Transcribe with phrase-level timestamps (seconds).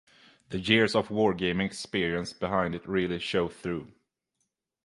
[0.49, 3.91] The years of wargaming experience behind it really show through.